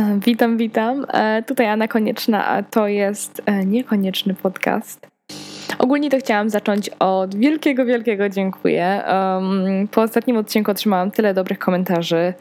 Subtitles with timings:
[0.00, 1.06] E, witam, witam.
[1.12, 5.06] E, tutaj Anna Konieczna, a to jest e, niekonieczny podcast.
[5.78, 9.02] Ogólnie to chciałam zacząć od wielkiego, wielkiego dziękuję.
[9.90, 12.34] Po ostatnim odcinku otrzymałam tyle dobrych komentarzy.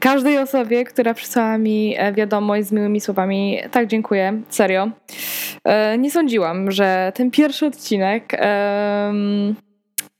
[0.00, 4.90] Każdej osobie, która przysłała mi wiadomość z miłymi słowami, tak dziękuję, serio.
[5.98, 8.32] Nie sądziłam, że ten pierwszy odcinek.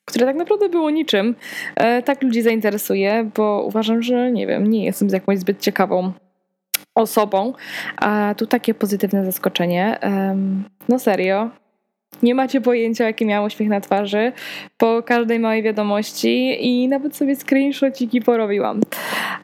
[0.04, 1.34] Które tak naprawdę było niczym,
[2.04, 6.12] tak ludzi zainteresuje, bo uważam, że nie wiem, nie jestem z jakąś zbyt ciekawą
[6.94, 7.52] osobą.
[7.96, 9.98] A tu takie pozytywne zaskoczenie.
[10.88, 11.50] No serio.
[12.22, 14.32] Nie macie pojęcia, jaki miałam uśmiech na twarzy
[14.76, 18.80] po każdej małej wiadomości i nawet sobie screenshotiki porobiłam.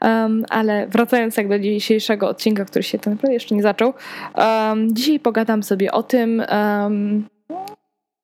[0.01, 3.93] Um, ale wracając jak do dzisiejszego odcinka, który się tak naprawdę jeszcze nie zaczął,
[4.35, 7.27] um, dzisiaj pogadam sobie o tym, um,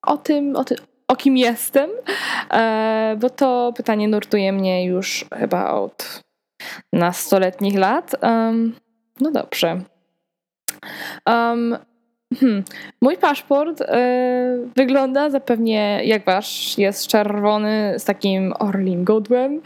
[0.01, 1.89] o tym, o tym, o kim jestem,
[2.51, 6.23] e, bo to pytanie nurtuje mnie już chyba od
[6.93, 8.15] nastoletnich lat.
[8.23, 8.75] Um,
[9.19, 9.81] no dobrze.
[11.25, 11.77] Um,
[12.39, 12.63] hmm.
[13.01, 13.85] Mój paszport y,
[14.75, 16.77] wygląda zapewnie jak wasz.
[16.77, 19.61] Jest czerwony z takim orlim godłem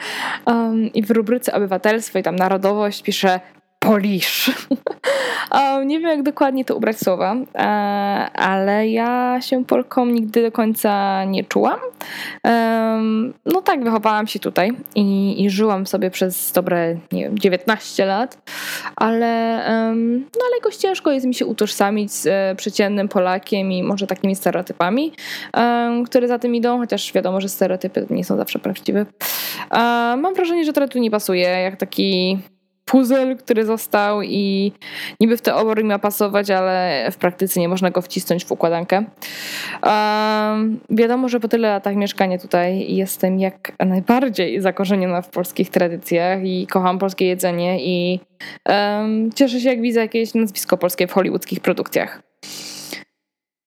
[0.45, 3.39] um, i w rubryce obywatelstwo i tam narodowość pisze
[3.79, 4.51] Polish.
[5.85, 7.59] nie wiem, jak dokładnie to ubrać słowa, e,
[8.33, 11.79] ale ja się Polką nigdy do końca nie czułam.
[13.45, 18.37] No tak, wychowałam się tutaj i, i żyłam sobie przez dobre, nie wiem, 19 lat,
[18.95, 19.57] ale,
[20.15, 24.35] no ale jakoś ciężko jest mi się utożsamić z e, przeciętnym Polakiem i może takimi
[24.35, 25.11] stereotypami,
[26.05, 29.05] które za tym idą, chociaż wiadomo, że stereotypy nie są zawsze prawdziwe.
[30.17, 32.39] Mam wrażenie, że trochę tu nie pasuje, jak taki
[32.89, 34.71] puzzle, który został i
[35.19, 39.03] niby w teorii ma pasować, ale w praktyce nie można go wcisnąć w układankę.
[39.83, 46.45] Um, wiadomo, że po tyle latach mieszkania tutaj jestem jak najbardziej zakorzeniona w polskich tradycjach
[46.45, 48.19] i kocham polskie jedzenie i
[48.69, 52.21] um, cieszę się jak widzę jakieś nazwisko polskie w hollywoodzkich produkcjach.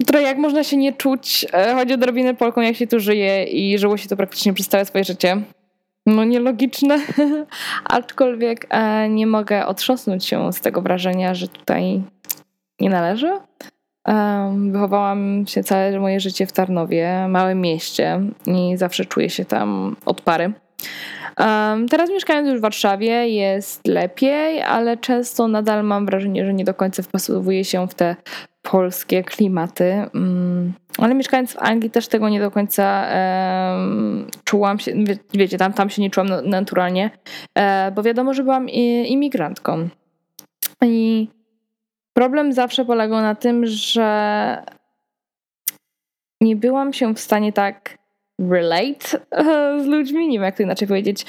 [0.06, 3.44] Trochę jak można się nie czuć, e, chodzi o drobinę Polką, jak się tu żyje
[3.44, 5.42] i żyło się to praktycznie przez całe swoje życie
[6.06, 6.98] no nielogiczne,
[7.84, 12.02] aczkolwiek e, nie mogę otrząsnąć się z tego wrażenia, że tutaj
[12.80, 13.32] nie należy.
[14.70, 20.20] Wychowałam się całe moje życie w Tarnowie, małym mieście i zawsze czuję się tam od
[20.20, 20.52] pary.
[21.90, 26.74] Teraz mieszkając już w Warszawie jest lepiej, ale często nadal mam wrażenie, że nie do
[26.74, 28.16] końca wpasowuje się w te
[28.62, 29.84] polskie klimaty.
[30.14, 33.06] Mm, ale mieszkając w Anglii też tego nie do końca
[33.74, 37.10] um, czułam się, wie, wiecie, tam, tam się nie czułam naturalnie,
[37.54, 39.88] e, bo wiadomo, że byłam imigrantką.
[40.82, 41.28] I
[42.12, 44.62] problem zawsze polegał na tym, że
[46.40, 47.98] nie byłam się w stanie tak
[48.38, 49.18] relate
[49.82, 51.26] z ludźmi, nie wiem jak to inaczej powiedzieć.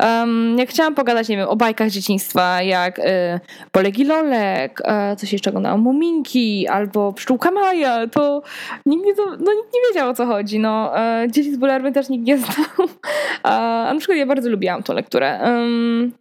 [0.00, 5.50] Um, jak chciałam pogadać, nie wiem, o bajkach dzieciństwa, jak y, Lolek, y, coś jeszcze
[5.50, 8.42] oglądałam, Muminki albo Pszczółka Maja, to
[8.86, 10.58] nikt nie, no, nikt nie wiedział o co chodzi.
[10.58, 10.92] No,
[11.24, 12.88] y, dzieci z Bularmy też nikt nie znał.
[13.42, 13.50] a
[13.92, 15.40] na przykład ja bardzo lubiłam tą lekturę.
[15.44, 16.12] Um,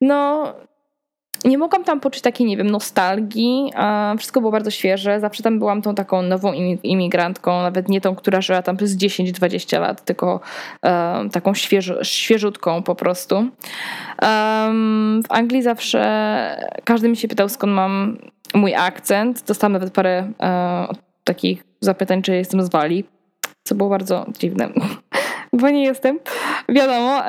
[0.00, 0.54] no,
[1.44, 3.72] nie mogłam tam poczuć takiej, nie wiem, nostalgii.
[4.18, 5.20] Wszystko było bardzo świeże.
[5.20, 9.80] Zawsze tam byłam tą taką nową imigrantką, nawet nie tą, która żyła tam przez 10-20
[9.80, 10.40] lat, tylko
[10.82, 13.34] um, taką świeżo, świeżutką po prostu.
[13.36, 16.02] Um, w Anglii zawsze
[16.84, 18.18] każdy mi się pytał, skąd mam
[18.54, 19.44] mój akcent.
[19.46, 23.04] Dostałam nawet parę um, takich zapytań, czy jestem z Walii,
[23.64, 24.68] co było bardzo dziwne
[25.52, 26.18] bo nie jestem,
[26.68, 27.24] wiadomo,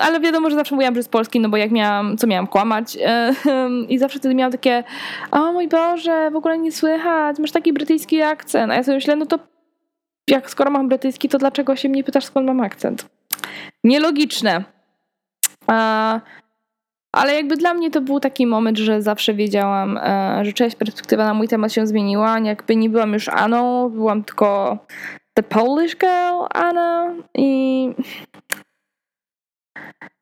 [0.00, 2.98] ale wiadomo, że zawsze mówiłam, że z Polski, no bo jak miałam, co miałam kłamać
[3.88, 4.84] i zawsze wtedy miałam takie,
[5.30, 9.16] o mój Boże, w ogóle nie słychać, masz taki brytyjski akcent, a ja sobie myślę,
[9.16, 9.38] no to
[10.30, 13.06] jak skoro mam brytyjski, to dlaczego się mnie pytasz, skąd mam akcent?
[13.84, 14.64] Nielogiczne.
[17.12, 21.24] Ale jakby dla mnie to był taki moment, że zawsze wiedziałam, e, że część perspektywa
[21.24, 22.38] na mój temat się zmieniła.
[22.38, 24.78] Jakby nie byłam już Aną, byłam tylko
[25.36, 27.94] The Polish Girl Anna i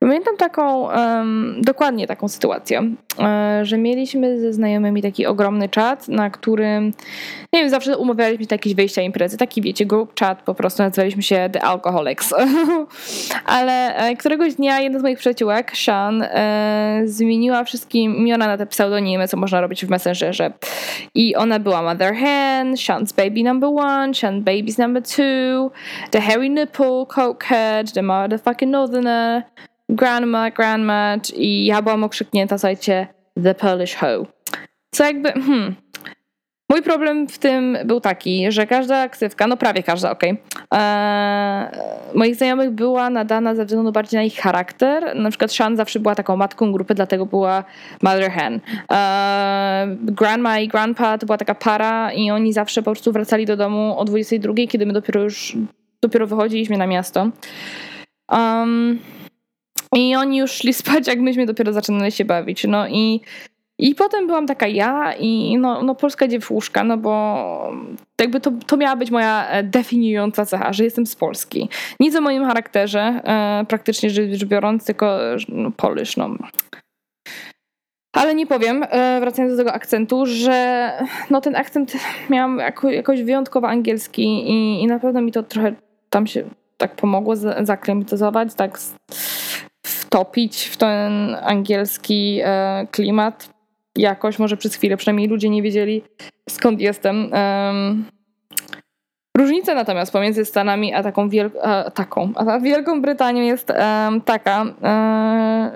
[0.05, 2.83] Pamiętam taką, um, dokładnie taką sytuację,
[3.19, 6.93] e, że mieliśmy ze znajomymi taki ogromny czat, na którym,
[7.53, 11.49] nie wiem, zawsze umawialiśmy jakieś wyjścia imprezy, taki wiecie, group chat, po prostu nazywaliśmy się
[11.53, 12.35] The Alcoholics.
[13.47, 18.67] Ale e, któregoś dnia jedna z moich przyjaciółek, Sean, e, zmieniła wszystkim imiona na te
[18.67, 20.53] pseudonimy, co można robić w Messengerze.
[21.15, 25.71] I ona była Mother Hen, Sean's Baby Number One, Sean Baby's Number Two,
[26.11, 29.43] The Harry Nipple, Cokehead, The Motherfucking Northerner,
[29.95, 33.07] grandma, grandma i ja byłam okrzyknięta, słuchajcie,
[33.43, 34.27] the Polish hoe.
[34.91, 35.75] Co jakby, hmm,
[36.71, 41.69] Mój problem w tym był taki, że każda ksywka, no prawie każda, okej, okay,
[42.15, 45.17] moich znajomych była nadana ze względu bardziej na ich charakter.
[45.17, 47.65] Na przykład Sean zawsze była taką matką grupy, dlatego była
[48.03, 48.61] Mother Hen.
[48.89, 53.57] Eee, grandma i grandpa to była taka para i oni zawsze po prostu wracali do
[53.57, 55.57] domu o 22, kiedy my dopiero już,
[56.03, 57.29] dopiero wychodziliśmy na miasto.
[58.33, 58.99] Um,
[59.95, 62.65] I oni już szli spać, jak myśmy dopiero zaczynali się bawić.
[62.65, 63.21] No i
[63.79, 67.73] i potem byłam taka ja i no, no polska dziewuszka, no bo
[68.21, 71.69] jakby to, to miała być moja e, definiująca cecha, że jestem z Polski.
[72.01, 75.19] Nic o moim charakterze, e, praktycznie rzecz biorąc, tylko
[75.49, 75.73] no,
[76.17, 76.49] no.
[78.13, 80.91] Ale nie powiem, e, wracając do tego akcentu, że
[81.31, 81.93] no ten akcent
[82.31, 85.75] miałam jako, jakoś wyjątkowo angielski i, i na pewno mi to trochę
[86.11, 86.45] tam się
[86.77, 88.79] tak pomogło zaklimatyzować, tak
[90.15, 93.49] wtopić w ten angielski e, klimat
[93.97, 96.03] jakoś, może przez chwilę, przynajmniej ludzie nie wiedzieli
[96.51, 97.31] skąd jestem.
[99.37, 103.73] Różnica natomiast pomiędzy Stanami a taką, wiel- a, taką a Wielką Brytanią jest
[104.25, 104.75] taka, um,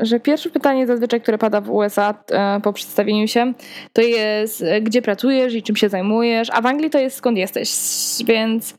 [0.07, 3.53] że pierwsze pytanie zazwyczaj, które pada w USA um, po przedstawieniu się,
[3.93, 7.71] to jest gdzie pracujesz i czym się zajmujesz, a w Anglii to jest skąd jesteś,
[8.25, 8.75] więc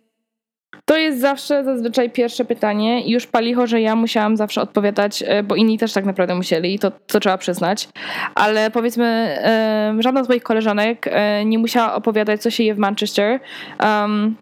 [0.90, 5.44] to jest zawsze zazwyczaj pierwsze pytanie i już palicho, że ja musiałam zawsze odpowiadać, e,
[5.44, 7.90] bo inni też tak naprawdę musieli i to, to trzeba przyznać.
[8.36, 12.78] Ale powiedzmy, e, żadna z moich koleżanek e, nie musiała opowiadać, co się je w
[12.78, 13.40] Manchester.
[13.84, 14.36] Um,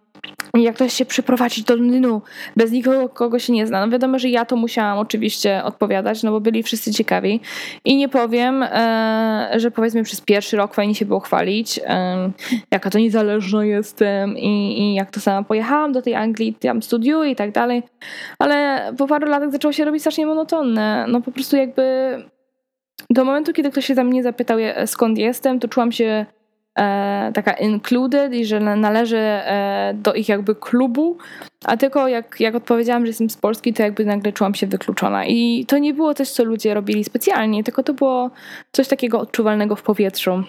[0.64, 2.22] jak ktoś się przyprowadzić do Londynu
[2.56, 3.86] bez nikogo, kogo się nie zna.
[3.86, 7.40] No wiadomo, że ja to musiałam oczywiście odpowiadać, no bo byli wszyscy ciekawi.
[7.86, 12.32] I nie powiem, e, że powiedzmy przez pierwszy rok fajnie się było chwalić, e,
[12.72, 17.32] jaka to niezależna jestem i, i jak to sama pojechałam do tej Anglii, tam studiuję
[17.32, 17.84] i tak dalej.
[18.40, 21.06] Ale po paru latach zaczęło się robić strasznie monotonne.
[21.10, 21.84] No po prostu jakby
[23.10, 26.26] do momentu, kiedy ktoś się za mnie zapytał, skąd jestem, to czułam się e,
[27.34, 31.18] taka included i że należy e, do ich jakby klubu,
[31.66, 35.26] a tylko jak, jak odpowiedziałam, że jestem z Polski, to jakby nagle czułam się wykluczona.
[35.26, 38.30] I to nie było coś, co ludzie robili specjalnie, tylko to było
[38.72, 40.44] coś takiego odczuwalnego w powietrzu.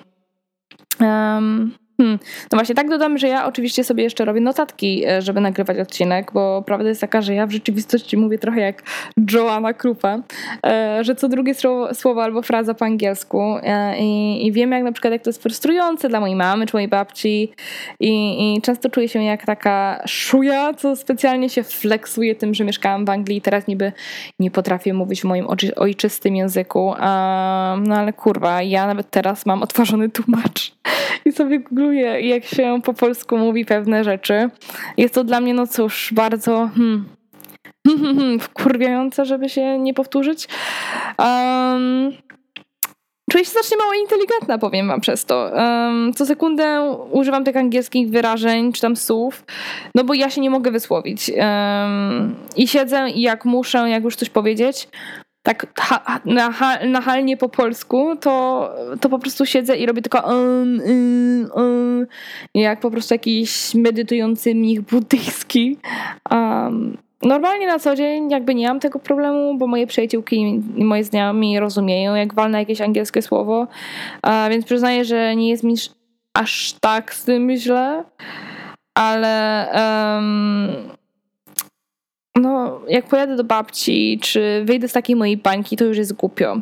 [1.01, 2.19] Um, Hmm.
[2.53, 6.33] No właśnie, tak dodam, że ja oczywiście sobie jeszcze robię notatki, e, żeby nagrywać odcinek,
[6.33, 8.83] bo prawda jest taka, że ja w rzeczywistości mówię trochę jak
[9.33, 10.19] Joanna Krupa,
[10.67, 11.55] e, że co drugie
[11.93, 15.43] słowo albo fraza po angielsku e, i, i wiem jak na przykład jak to jest
[15.43, 17.53] frustrujące dla mojej mamy czy mojej babci
[18.01, 23.05] i, i często czuję się jak taka szuja, co specjalnie się flexuje tym, że mieszkałam
[23.05, 23.93] w Anglii i teraz niby
[24.41, 25.47] nie potrafię mówić w moim
[25.77, 26.95] ojczystym języku,
[27.81, 30.73] no ale kurwa, ja nawet teraz mam otworzony tłumacz
[31.25, 34.51] i sobie googluję, jak się po polsku mówi pewne rzeczy.
[34.97, 37.09] Jest to dla mnie, no cóż, bardzo hmm,
[38.41, 40.49] wkurwiające, żeby się nie powtórzyć.
[41.19, 42.13] Um,
[43.31, 45.51] Czuję się strasznie mało inteligentna, powiem wam przez to.
[45.55, 49.45] Um, co sekundę używam tych angielskich wyrażeń, czy tam słów,
[49.95, 51.31] no bo ja się nie mogę wysłowić.
[51.37, 54.89] Um, I siedzę i jak muszę, jak już coś powiedzieć,
[55.49, 56.21] tak ha,
[56.87, 62.07] nachalnie po polsku, to, to po prostu siedzę i robię tylko um, um, um,
[62.55, 65.79] jak po prostu jakiś medytujący mnich buddyjski.
[66.31, 71.61] Um, normalnie na co dzień jakby nie mam tego problemu, bo moje przyjaciółki moje znajomi
[71.61, 73.67] rozumieją, jak walnę jakieś angielskie słowo,
[74.51, 75.75] więc przyznaję, że nie jest mi
[76.35, 78.05] aż tak z tym źle,
[78.95, 80.99] ale um,
[82.41, 86.61] no, jak pojadę do babci, czy wyjdę z takiej mojej bańki, to już jest głupio.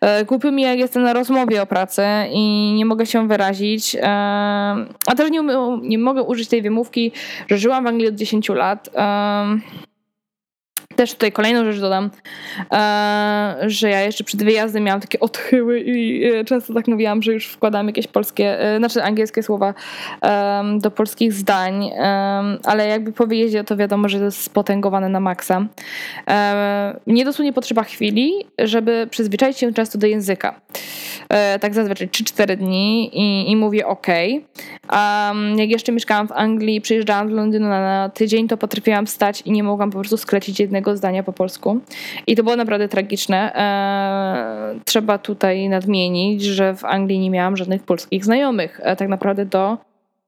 [0.00, 3.96] E, głupio mi, jak jestem na rozmowie o pracy i nie mogę się wyrazić.
[3.96, 4.06] E,
[5.06, 5.40] a też nie,
[5.82, 7.12] nie mogę użyć tej wymówki,
[7.48, 8.90] że żyłam w Anglii od 10 lat.
[10.96, 12.10] Też tutaj kolejną rzecz dodam,
[12.72, 17.32] e, że ja jeszcze przed wyjazdem miałam takie odchyły i e, często tak mówiłam, że
[17.32, 19.74] już wkładam jakieś polskie, e, znaczy angielskie słowa
[20.78, 21.90] do polskich zdań,
[22.64, 25.66] ale jakby po wyjeździe to wiadomo, że to jest spotęgowane na maksa.
[27.06, 30.60] Mnie dosłownie potrzeba chwili, żeby przyzwyczaić się często do języka.
[31.60, 34.06] Tak zazwyczaj 3-4 dni i, i mówię ok.
[35.56, 39.62] Jak jeszcze mieszkałam w Anglii, przyjeżdżałam do Londynu na tydzień, to potrafiłam stać i nie
[39.62, 41.80] mogłam po prostu sklecić jednego jednego zdania po polsku.
[42.26, 43.52] I to było naprawdę tragiczne.
[43.54, 48.80] E, trzeba tutaj nadmienić, że w Anglii nie miałam żadnych polskich znajomych.
[48.82, 49.78] E, tak naprawdę do,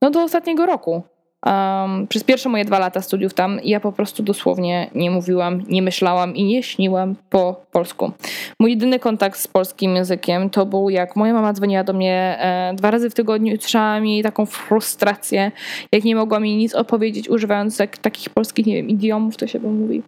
[0.03, 1.03] no do ostatniego roku.
[1.47, 5.83] Um, przez pierwsze moje dwa lata studiów tam ja po prostu dosłownie nie mówiłam, nie
[5.83, 8.13] myślałam i nie śniłam po polsku.
[8.61, 12.75] Mój jedyny kontakt z polskim językiem to był jak moja mama dzwoniła do mnie e,
[12.75, 15.53] dwa razy w tygodniu i słyszałam jej taką frustrację,
[15.93, 19.61] jak nie mogła mi nic opowiedzieć używając tak, takich polskich, nie wiem, idiomów to się
[19.61, 20.03] by mówi.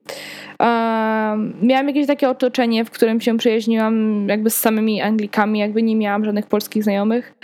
[0.61, 5.97] Um, miałam jakieś takie otoczenie, w którym się przyjaźniłam jakby z samymi Anglikami, jakby nie
[5.97, 7.35] miałam żadnych polskich znajomych.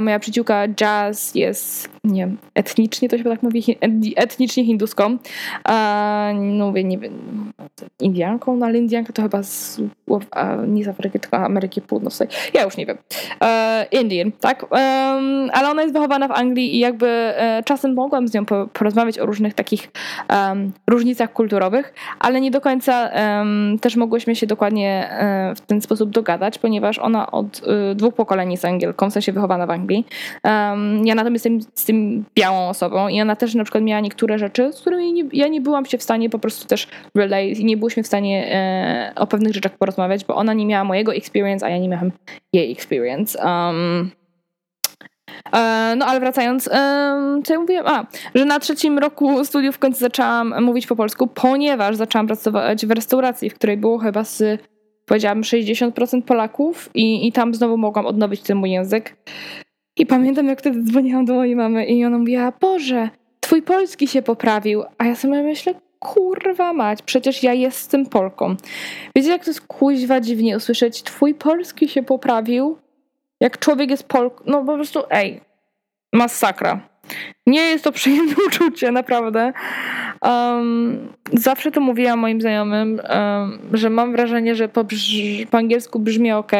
[0.00, 3.78] Moja przyjaciółka Jazz jest, nie wiem, etnicznie to się tak mówi,
[4.16, 5.18] etnicznie hinduską.
[6.34, 7.12] no mówię, nie wiem,
[8.00, 9.80] Indianką, no ale Indianka to chyba z,
[10.66, 12.28] nie z Afryki, tylko Ameryki Północnej.
[12.54, 12.98] Ja już nie wiem.
[13.42, 14.62] E, Indian, tak?
[14.62, 19.18] Um, ale ona jest wychowana w Anglii i jakby e, czasem mogłam z nią porozmawiać
[19.18, 19.90] o różnych takich
[20.86, 23.10] różnicach kulturowych, ale nie do końca
[23.80, 28.52] też mogłyśmy się dokładnie e, w ten sposób dogadać, ponieważ ona od e, dwóch pokoleń
[28.52, 30.06] jest Angielką, w sensie wychowana w Anglii.
[31.04, 34.72] ja natomiast jestem z tym białą osobą i ona też na przykład miała niektóre rzeczy,
[34.72, 37.76] z którymi nie, ja nie byłam się w stanie po prostu też relate i nie
[37.76, 41.68] byłyśmy w stanie e, o pewnych rzeczach porozmawiać, bo ona nie miała mojego experience, a
[41.68, 42.12] ja nie miałam
[42.52, 43.38] jej experience.
[43.44, 44.10] Um,
[45.52, 46.64] e, no ale wracając,
[47.44, 47.86] co ja mówiłam?
[47.86, 52.86] A, że na trzecim roku studiów w końcu zaczęłam mówić po polsku, ponieważ zaczęłam pracować
[52.86, 54.60] w restauracji, w której było chyba z,
[55.06, 59.16] powiedziałabym, 60% Polaków i, i tam znowu mogłam odnowić ten mój język.
[60.00, 63.08] I pamiętam, jak wtedy dzwoniłam do mojej mamy i ona mówiła, Boże,
[63.40, 64.84] twój polski się poprawił.
[64.98, 68.56] A ja sobie myślę, kurwa mać, przecież ja jestem Polką.
[69.16, 72.78] Wiecie, jak to jest kuźwa dziwnie usłyszeć, twój polski się poprawił?
[73.40, 75.40] Jak człowiek jest Polką, no po prostu, ej,
[76.12, 76.80] masakra.
[77.46, 79.52] Nie jest to przyjemne uczucie, naprawdę.
[80.22, 84.84] Um, zawsze to mówiłam moim znajomym, um, że mam wrażenie, że po,
[85.50, 86.52] po angielsku brzmi ok,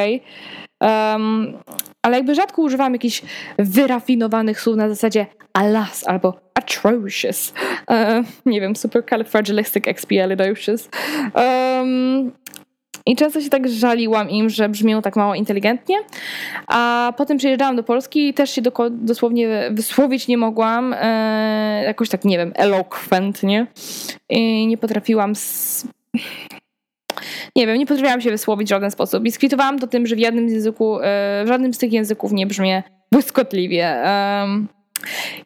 [0.81, 1.55] um,
[2.03, 3.23] ale jakby rzadko używam jakichś
[3.59, 7.53] wyrafinowanych słów na zasadzie alas albo atrocious.
[7.89, 7.97] Uh,
[8.47, 10.89] nie wiem, supercalifragilisticexpialidocious.
[11.35, 12.33] Um,
[13.07, 15.97] i często się tak żaliłam im, że brzmią tak mało inteligentnie.
[16.67, 20.95] A potem przyjeżdżałam do Polski i też się do, dosłownie wysłowić nie mogłam.
[20.99, 23.67] E, jakoś tak, nie wiem, eloquentnie.
[24.29, 25.35] I nie potrafiłam.
[25.35, 25.87] Z...
[27.57, 29.27] Nie wiem, nie potrafiłam się wysłowić w żaden sposób.
[29.27, 31.03] I skwitowałam to tym, że w jednym z języku, e,
[31.45, 33.97] w żadnym z tych języków nie brzmię błyskotliwie.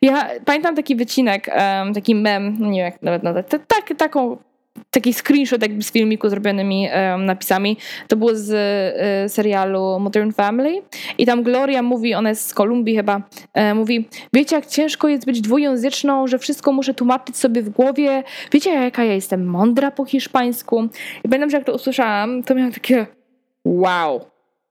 [0.02, 1.50] Ja pamiętam taki wycinek,
[1.94, 4.37] taki mem, nie wiem jak nawet nazwać, tak, taką
[4.94, 7.76] taki screenshot jakby z filmiku zrobionymi um, napisami.
[8.08, 10.82] To było z y, serialu Modern Family
[11.18, 13.22] i tam Gloria mówi, ona jest z Kolumbii chyba,
[13.54, 18.22] e, mówi, wiecie jak ciężko jest być dwujęzyczną, że wszystko muszę tłumaczyć sobie w głowie,
[18.52, 20.88] wiecie jaka ja jestem mądra po hiszpańsku.
[21.24, 23.06] I pamiętam, że jak to usłyszałam, to miałam takie
[23.64, 24.20] wow,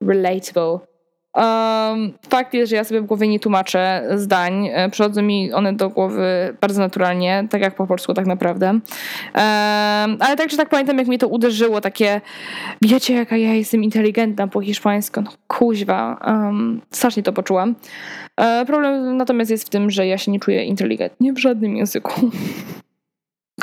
[0.02, 0.93] relatable.
[1.36, 4.70] Um, fakt jest, że ja sobie w głowie nie tłumaczę zdań.
[4.74, 8.68] E, przychodzą mi one do głowy bardzo naturalnie, tak jak po polsku tak naprawdę.
[8.68, 8.82] Um,
[10.20, 12.22] ale także tak pamiętam, jak mnie to uderzyło, takie
[12.82, 15.22] wiecie, jaka ja jestem inteligentna po hiszpańsku.
[15.22, 16.20] No kuźwa.
[16.28, 17.76] Um, strasznie to poczułam.
[18.38, 22.12] E, problem natomiast jest w tym, że ja się nie czuję inteligentnie w żadnym języku.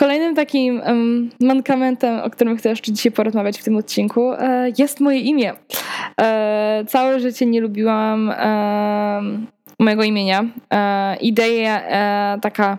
[0.01, 5.01] Kolejnym takim um, mankamentem, o którym chcę jeszcze dzisiaj porozmawiać w tym odcinku, e, jest
[5.01, 5.53] moje imię.
[6.21, 9.23] E, całe życie nie lubiłam e,
[9.79, 10.45] mojego imienia.
[10.73, 12.79] E, idea e, taka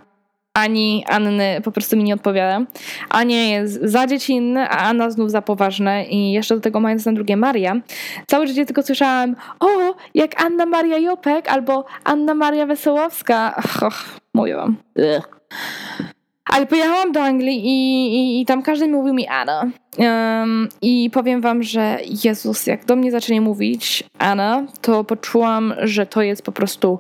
[0.54, 2.66] Ani, Anny po prostu mi nie odpowiada.
[3.10, 7.14] Ania jest za dziecinne, a Anna znów za poważne i jeszcze do tego mając na
[7.14, 7.76] drugie Maria.
[8.28, 9.68] Całe życie tylko słyszałam o,
[10.14, 13.56] jak Anna Maria Jopek albo Anna Maria Wesołowska.
[13.82, 14.78] Och, mówię wam.
[14.96, 15.42] Ugh.
[16.52, 19.72] Ale pojechałam do Anglii i, i, i tam każdy mówił mi Anna.
[19.98, 26.06] Um, I powiem wam, że Jezus, jak do mnie zaczęli mówić Anna, to poczułam, że
[26.06, 27.00] to jest po prostu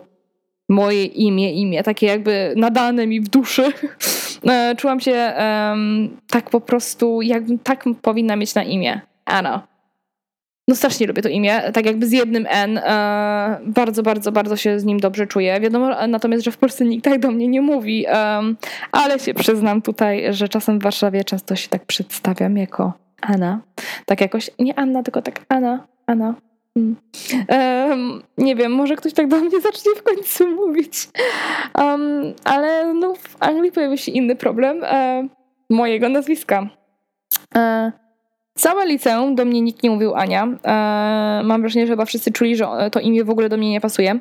[0.69, 3.71] moje imię, imię, takie jakby nadane mi w duszy.
[4.49, 9.01] E, czułam się um, tak po prostu, jakbym tak powinna mieć na imię.
[9.25, 9.70] Anna.
[10.67, 12.77] No strasznie lubię to imię, tak jakby z jednym N.
[12.77, 15.59] E, bardzo, bardzo, bardzo się z nim dobrze czuję.
[15.59, 18.41] Wiadomo natomiast, że w Polsce nikt tak do mnie nie mówi, e,
[18.91, 23.59] ale się przyznam tutaj, że czasem w Warszawie często się tak przedstawiam jako Anna.
[24.05, 26.35] Tak jakoś, nie Anna, tylko tak Anna, Anna.
[26.75, 31.07] Um, nie wiem, może ktoś tak do mnie zacznie w końcu mówić.
[31.77, 35.27] Um, ale no, w Anglii pojawił się inny problem e,
[35.69, 36.69] mojego nazwiska.
[37.55, 37.91] E,
[38.53, 40.43] Całe liceum do mnie nikt nie mówił Ania.
[40.43, 43.81] E, mam wrażenie, że chyba wszyscy czuli, że to imię w ogóle do mnie nie
[43.81, 44.19] pasuje.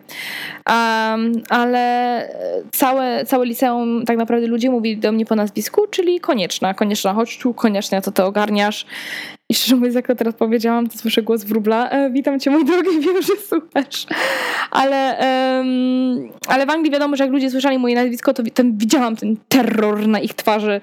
[1.49, 2.29] ale
[2.73, 6.75] całe, całe liceum tak naprawdę ludzie mówili do mnie po nazwisku, czyli konieczna.
[6.75, 8.87] Konieczna, chodź tu, koniecznie to ty ogarniasz.
[9.51, 11.91] I szczerze mówiąc, jak to teraz powiedziałam, to słyszę głos wróbla.
[11.91, 14.07] E, witam cię, mój drogi, wiem, że słuchasz.
[14.71, 15.17] Ale,
[15.59, 19.37] um, ale w Anglii wiadomo, że jak ludzie słyszeli moje nazwisko, to ten, widziałam ten
[19.49, 20.81] terror na ich twarzy,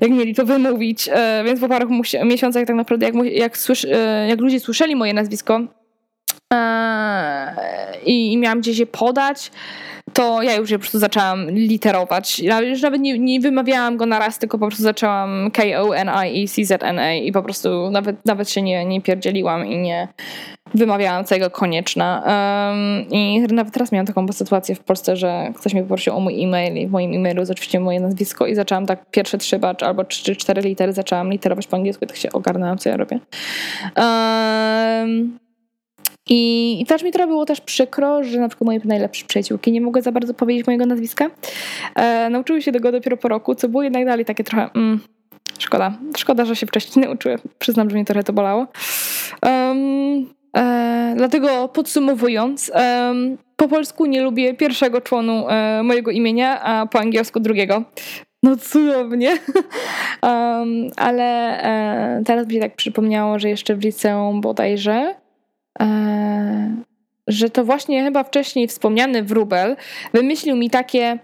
[0.00, 1.08] jak mieli to wymówić.
[1.12, 1.90] E, więc po paru
[2.24, 5.60] miesiącach tak naprawdę, jak, jak, słysz, e, jak ludzie słyszeli moje nazwisko,
[8.06, 9.50] i, i miałam gdzieś je podać,
[10.12, 12.42] to ja już je po prostu zaczęłam literować.
[12.70, 17.42] Już nawet nie, nie wymawiałam go na raz, tylko po prostu zaczęłam K-O-N-I-E-C-Z-N-A i po
[17.42, 20.08] prostu nawet, nawet się nie, nie pierdzieliłam i nie
[20.74, 22.22] wymawiałam całego konieczna.
[22.26, 26.44] Um, I nawet teraz miałam taką sytuację w Polsce, że ktoś mnie poprosił o mój
[26.44, 29.82] e-mail i w moim e-mailu jest oczywiście moje nazwisko i zaczęłam tak pierwsze trzy bacz
[29.82, 32.96] albo trzy czy cztery litery zaczęłam literować po angielsku i tak się ogarnęłam, co ja
[32.96, 33.20] robię.
[33.96, 35.38] Um,
[36.28, 39.80] i, I też mi trochę było też przykro, że na przykład moje najlepsze przyjaciółki nie
[39.80, 41.30] mogły za bardzo powiedzieć mojego nazwiska.
[41.94, 44.70] E, nauczyły się tego dopiero po roku, co było jednak dalej takie trochę...
[44.74, 45.00] Mm,
[45.58, 45.92] szkoda.
[46.16, 47.38] Szkoda, że się wcześniej nauczyły.
[47.58, 48.66] Przyznam, że mnie trochę to bolało.
[49.42, 56.86] Um, e, dlatego podsumowując, um, po polsku nie lubię pierwszego członu e, mojego imienia, a
[56.86, 57.82] po angielsku drugiego.
[58.42, 59.30] No cudownie.
[60.22, 65.14] um, ale e, teraz mi się tak przypomniało, że jeszcze w liceum bodajże
[67.28, 69.76] że to właśnie chyba wcześniej wspomniany wróbel
[70.14, 71.18] wymyślił mi takie,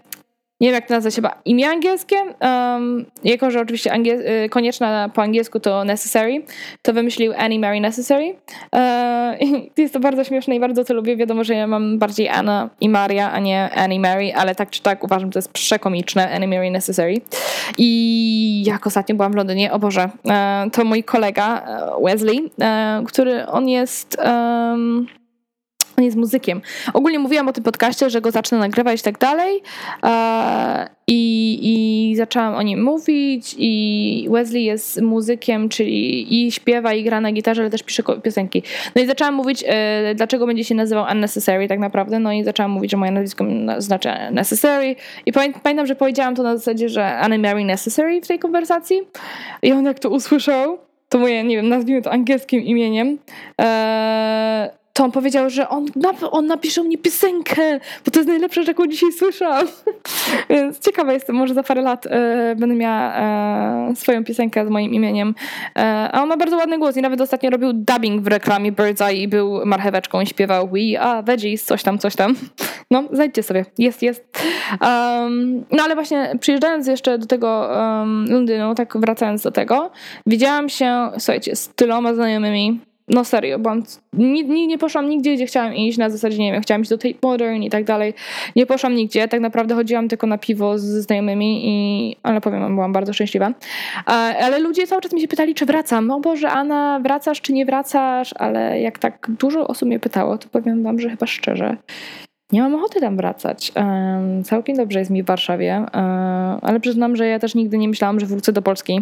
[0.59, 5.09] nie wiem jak to nazwać chyba, imię angielskie, um, jako że oczywiście angiel- y, konieczna
[5.09, 6.43] po angielsku to necessary,
[6.81, 8.35] to wymyślił Annie Mary Necessary.
[8.75, 9.37] E,
[9.77, 11.17] jest to bardzo śmieszne i bardzo to lubię.
[11.17, 14.81] Wiadomo, że ja mam bardziej Anna i Maria, a nie Annie Mary, ale tak czy
[14.81, 17.21] tak uważam, że to jest przekomiczne, Annie Mary Necessary.
[17.77, 21.65] I jak ostatnio byłam w Londynie, o Boże, e, to mój kolega
[22.03, 22.51] Wesley,
[23.05, 24.17] który on jest...
[24.25, 25.07] Um,
[25.97, 26.61] on jest muzykiem.
[26.93, 29.61] Ogólnie mówiłam o tym podcaście, że go zacznę nagrywać i tak dalej.
[31.07, 33.55] I, I zaczęłam o nim mówić.
[33.57, 38.63] I Wesley jest muzykiem, czyli i śpiewa, i gra na gitarze, ale też pisze piosenki.
[38.95, 42.19] No i zaczęłam mówić, e, dlaczego będzie się nazywał Unnecessary tak naprawdę.
[42.19, 43.45] No i zaczęłam mówić, że moje nazwisko
[43.77, 44.95] znaczy Necessary.
[45.25, 45.33] I
[45.63, 49.01] pamiętam, że powiedziałam to na zasadzie, że Anne Mary Necessary w tej konwersacji.
[49.61, 50.77] I on jak to usłyszał,
[51.09, 53.17] to moje, nie wiem, nazwijmy to angielskim imieniem.
[53.57, 55.85] Eee, to on powiedział, że on,
[56.31, 59.67] on napisze mnie piosenkę, bo to jest najlepsze, jaką dzisiaj słyszałam.
[60.49, 64.93] Więc ciekawa jestem, może za parę lat e, będę miała e, swoją piosenkę z moim
[64.93, 65.35] imieniem.
[65.77, 69.03] E, a on ma bardzo ładny głos i nawet ostatnio robił dubbing w reklamie Bird's
[69.03, 72.35] Eye i był marcheweczką i śpiewał We are veggies, coś tam, coś tam.
[72.91, 73.65] No, znajdźcie sobie.
[73.77, 74.39] Jest, jest.
[74.81, 79.91] Um, no ale właśnie przyjeżdżając jeszcze do tego um, Londynu, tak wracając do tego,
[80.25, 83.75] widziałam się, słuchajcie, z tyloma znajomymi no serio, bo
[84.13, 86.97] nie, nie, nie poszłam nigdzie, gdzie chciałam iść, na zasadzie, nie wiem, chciałam iść do
[86.97, 88.13] Tate Modern i tak dalej.
[88.55, 92.93] Nie poszłam nigdzie, tak naprawdę chodziłam tylko na piwo ze znajomymi i, ale powiem byłam
[92.93, 93.53] bardzo szczęśliwa.
[94.05, 96.11] Ale ludzie cały czas mi się pytali, czy wracam.
[96.11, 98.33] O Boże, Anna, wracasz czy nie wracasz?
[98.39, 101.77] Ale jak tak dużo osób mnie pytało, to powiem wam, że chyba szczerze,
[102.51, 103.71] nie mam ochoty tam wracać.
[103.75, 106.03] Um, całkiem dobrze jest mi w Warszawie, um,
[106.61, 109.01] ale przyznam, że ja też nigdy nie myślałam, że wrócę do Polski.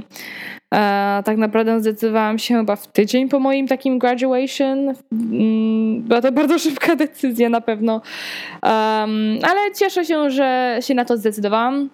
[0.74, 4.88] Um, tak naprawdę zdecydowałam się chyba w tydzień po moim takim graduation.
[4.88, 8.02] Um, była to bardzo szybka decyzja na pewno,
[9.42, 11.90] ale cieszę się, że się na to zdecydowałam.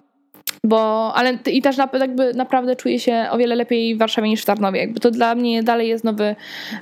[0.64, 4.44] Bo, ale i też jakby naprawdę czuję się o wiele lepiej w Warszawie niż w
[4.44, 4.80] Tarnowie.
[4.80, 6.36] Jakby to dla mnie dalej jest nowe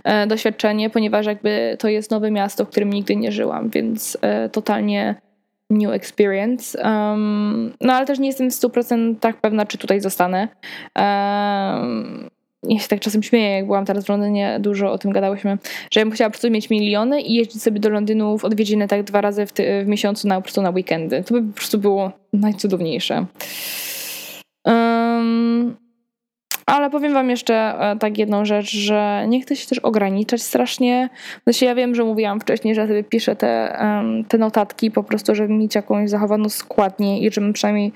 [0.04, 4.48] e, doświadczenie, ponieważ jakby to jest nowe miasto, w którym nigdy nie żyłam, więc e,
[4.48, 5.14] totalnie
[5.70, 6.82] new experience.
[6.84, 10.48] Um, no ale też nie jestem w 100% tak pewna, czy tutaj zostanę.
[10.96, 12.30] Um,
[12.62, 15.58] ja się tak czasem śmieję, jak byłam teraz w Londynie, dużo o tym gadałyśmy,
[15.90, 18.88] że ja bym chciała po prostu mieć miliony i jeździć sobie do Londynu w odwiedziny
[18.88, 21.24] tak dwa razy w, ty, w miesiącu na, po prostu na weekendy.
[21.26, 23.26] To by po prostu było najcudowniejsze.
[26.68, 31.08] Ale powiem wam jeszcze e, tak jedną rzecz, że nie chcę się też ograniczać strasznie.
[31.44, 33.78] Znaczy ja wiem, że mówiłam wcześniej, że sobie piszę te,
[34.28, 37.92] te notatki po prostu, żeby mieć jakąś zachowaną składnię i żebym przynajmniej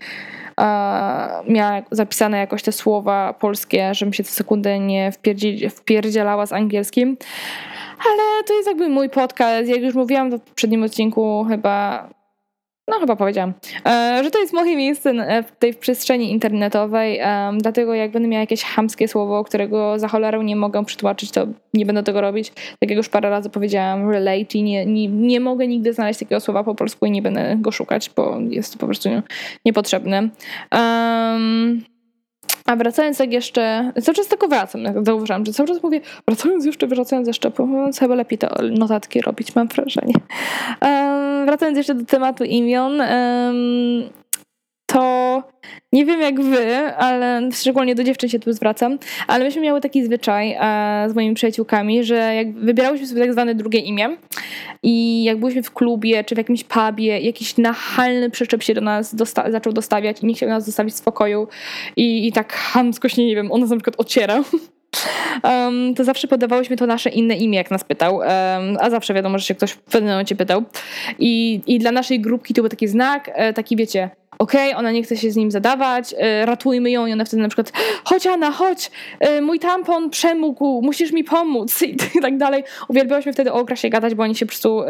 [1.49, 5.13] miała zapisane jakoś te słowa polskie, żebym się co sekundę nie
[5.71, 7.17] wpierdzielała z angielskim.
[8.07, 9.69] Ale to jest jakby mój podcast.
[9.69, 12.09] Jak już mówiłam w poprzednim odcinku, chyba
[12.89, 13.53] no chyba powiedziałam,
[13.87, 17.21] e, że to jest moje miejsce w tej przestrzeni internetowej,
[17.59, 21.87] dlatego jak będę miała jakieś hamskie słowo, którego za cholerę nie mogę przytłaczyć, to nie
[21.87, 22.51] będę tego robić.
[22.51, 26.41] Tak jak już parę razy powiedziałam, relate i nie, nie, nie mogę nigdy znaleźć takiego
[26.41, 29.09] słowa po polsku i nie będę go szukać, bo jest to po prostu
[29.65, 30.29] niepotrzebne.
[30.73, 31.92] Um,
[32.67, 36.87] a wracając jak jeszcze, cały czas tylko wracam, zauważyłam, że cały czas mówię, wracając jeszcze,
[36.87, 40.15] wracając jeszcze, mówiąc chyba lepiej te notatki robić, mam wrażenie.
[40.83, 44.11] Um, wracając jeszcze do tematu imion, um,
[44.87, 45.43] to
[45.93, 50.05] nie wiem jak wy, ale szczególnie do dziewczyn się tu zwracam, ale myśmy miały taki
[50.05, 54.17] zwyczaj e, z moimi przyjaciółkami, że jak wybierałyśmy sobie tak zwane drugie imię
[54.83, 59.15] i jak byliśmy w klubie czy w jakimś pubie, jakiś nachalny przyczep się do nas
[59.15, 61.49] dosta zaczął dostawiać i nie chciał nas zostawić w spokoju
[61.97, 64.43] i, i tak hamsko nie wiem, on nas na przykład ociera.
[65.45, 68.17] Um, to zawsze podawałyśmy to nasze inne imię, jak nas pytał.
[68.17, 68.27] Um,
[68.81, 70.63] a zawsze wiadomo, że się ktoś w pewnym momencie pytał.
[71.19, 74.93] I, I dla naszej grupki to był taki znak, e, taki wiecie, okej, okay, ona
[74.93, 77.73] nie chce się z nim zadawać, e, ratujmy ją i ona wtedy na przykład
[78.05, 82.65] chodź Anna, chodź, e, mój tampon przemógł, musisz mi pomóc i, tak dalej.
[82.89, 84.83] Uwielbiałyśmy wtedy o okresie gadać, bo oni się po prostu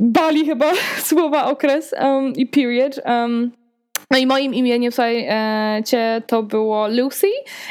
[0.00, 0.72] bali chyba
[1.08, 3.00] słowa okres um, i period.
[3.06, 3.59] Um,
[4.10, 7.26] no i moim imieniem tutaj e, to było Lucy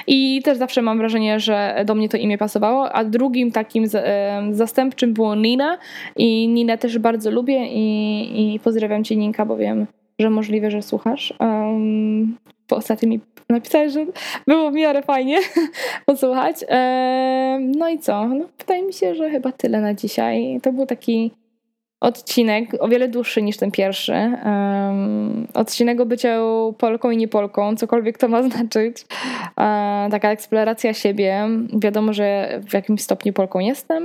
[0.07, 4.43] i też zawsze mam wrażenie, że do mnie to imię pasowało, a drugim takim e,
[4.51, 5.77] zastępczym było Nina
[6.15, 9.87] i Ninę też bardzo lubię i, i pozdrawiam cię Ninka, bo wiem,
[10.19, 11.33] że możliwe, że słuchasz.
[11.39, 14.05] Um, po ostatnim mi napisałeś, że
[14.47, 15.39] było w miarę fajnie
[16.05, 16.55] posłuchać.
[17.77, 18.27] No i co?
[18.27, 20.59] No, wydaje mi się, że chyba tyle na dzisiaj.
[20.63, 21.31] To był taki
[22.01, 24.11] odcinek o wiele dłuższy niż ten pierwszy.
[24.11, 26.27] Um, odcinek o byciu
[26.77, 29.05] Polką i nie Polką, cokolwiek to ma znaczyć.
[29.57, 31.47] Um, taka eksploracja siebie.
[31.73, 34.03] Wiadomo, że w jakimś stopniu Polką jestem,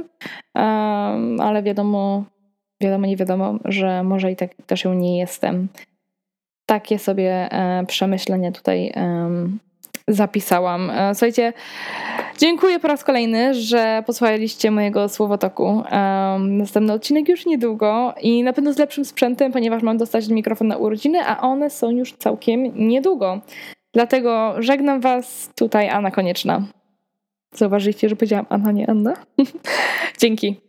[0.54, 2.24] um, ale wiadomo,
[2.80, 5.68] wiadomo, nie wiadomo, że może i tak też ją nie jestem.
[6.66, 8.92] Takie sobie e, przemyślenia tutaj
[10.08, 10.90] zapisałam.
[10.90, 11.52] E, słuchajcie,
[12.38, 15.82] dziękuję po raz kolejny, że posłuchaliście mojego słowotoku.
[16.38, 20.76] Następny odcinek już niedługo i na pewno z lepszym sprzętem, ponieważ mam dostać mikrofon na
[20.76, 23.40] urodziny, a one są już całkiem niedługo.
[23.92, 26.62] Dlatego żegnam Was tutaj, Anna Konieczna.
[27.52, 29.14] Zauważyliście, że powiedziałam Anna, nie Anna?
[30.20, 30.63] Dzięki.